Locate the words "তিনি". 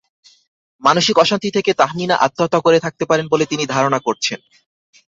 3.45-3.63